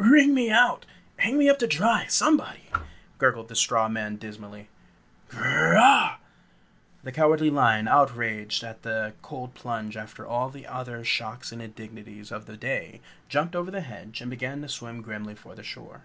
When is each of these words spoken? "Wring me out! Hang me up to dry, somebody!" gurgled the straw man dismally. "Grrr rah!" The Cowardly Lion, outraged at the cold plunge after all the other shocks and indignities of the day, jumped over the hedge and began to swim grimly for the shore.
"Wring 0.00 0.32
me 0.32 0.48
out! 0.48 0.86
Hang 1.16 1.36
me 1.38 1.48
up 1.50 1.58
to 1.58 1.66
dry, 1.66 2.06
somebody!" 2.06 2.70
gurgled 3.18 3.48
the 3.48 3.56
straw 3.56 3.88
man 3.88 4.14
dismally. 4.14 4.68
"Grrr 5.28 5.74
rah!" 5.74 6.18
The 7.02 7.10
Cowardly 7.10 7.50
Lion, 7.50 7.88
outraged 7.88 8.62
at 8.62 8.82
the 8.82 9.14
cold 9.22 9.54
plunge 9.54 9.96
after 9.96 10.24
all 10.24 10.50
the 10.50 10.68
other 10.68 11.02
shocks 11.02 11.50
and 11.50 11.60
indignities 11.60 12.30
of 12.30 12.46
the 12.46 12.56
day, 12.56 13.00
jumped 13.28 13.56
over 13.56 13.72
the 13.72 13.80
hedge 13.80 14.20
and 14.20 14.30
began 14.30 14.62
to 14.62 14.68
swim 14.68 15.02
grimly 15.02 15.34
for 15.34 15.56
the 15.56 15.64
shore. 15.64 16.02